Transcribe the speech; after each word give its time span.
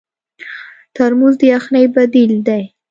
ترموز 0.95 1.35
د 1.39 1.41
یخنۍ 1.53 1.85
بدیل 1.95 2.33
دی. 2.47 2.63